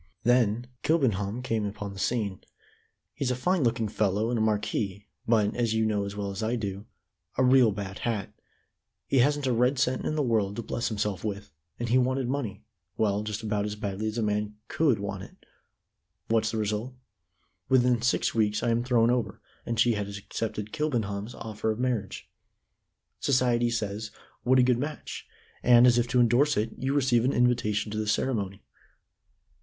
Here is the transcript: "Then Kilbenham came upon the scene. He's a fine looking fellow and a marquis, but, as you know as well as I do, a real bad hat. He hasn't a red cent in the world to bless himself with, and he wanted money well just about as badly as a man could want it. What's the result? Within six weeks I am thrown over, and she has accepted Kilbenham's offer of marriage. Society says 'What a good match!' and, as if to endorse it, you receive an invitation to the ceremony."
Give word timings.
"Then 0.23 0.65
Kilbenham 0.81 1.43
came 1.43 1.63
upon 1.63 1.93
the 1.93 1.99
scene. 1.99 2.41
He's 3.13 3.29
a 3.29 3.35
fine 3.35 3.61
looking 3.63 3.87
fellow 3.87 4.31
and 4.31 4.39
a 4.39 4.41
marquis, 4.41 5.05
but, 5.27 5.55
as 5.55 5.75
you 5.75 5.85
know 5.85 6.05
as 6.05 6.15
well 6.15 6.31
as 6.31 6.41
I 6.41 6.55
do, 6.55 6.87
a 7.37 7.43
real 7.43 7.71
bad 7.71 7.99
hat. 7.99 8.33
He 9.05 9.19
hasn't 9.19 9.45
a 9.45 9.53
red 9.53 9.77
cent 9.77 10.03
in 10.03 10.15
the 10.15 10.23
world 10.23 10.55
to 10.55 10.63
bless 10.63 10.87
himself 10.87 11.23
with, 11.23 11.51
and 11.79 11.89
he 11.89 11.99
wanted 11.99 12.27
money 12.27 12.63
well 12.97 13.21
just 13.21 13.43
about 13.43 13.63
as 13.65 13.75
badly 13.75 14.07
as 14.07 14.17
a 14.17 14.23
man 14.23 14.55
could 14.67 14.97
want 14.97 15.21
it. 15.21 15.45
What's 16.29 16.49
the 16.49 16.57
result? 16.57 16.95
Within 17.69 18.01
six 18.01 18.33
weeks 18.33 18.63
I 18.63 18.71
am 18.71 18.83
thrown 18.83 19.11
over, 19.11 19.39
and 19.67 19.79
she 19.79 19.91
has 19.93 20.17
accepted 20.17 20.73
Kilbenham's 20.73 21.35
offer 21.35 21.69
of 21.69 21.77
marriage. 21.77 22.27
Society 23.19 23.69
says 23.69 24.09
'What 24.41 24.57
a 24.57 24.63
good 24.63 24.79
match!' 24.79 25.27
and, 25.61 25.85
as 25.85 25.99
if 25.99 26.07
to 26.07 26.19
endorse 26.19 26.57
it, 26.57 26.71
you 26.79 26.95
receive 26.95 27.23
an 27.23 27.33
invitation 27.33 27.91
to 27.91 27.99
the 27.99 28.07
ceremony." 28.07 28.63